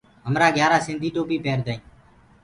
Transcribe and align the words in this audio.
همرآ 0.25 0.47
گھِيآرآ 0.55 0.77
سنڌي 0.85 1.09
ٽوپيٚ 1.15 1.43
پيردآ 1.43 1.71
هينٚ۔ 1.75 1.85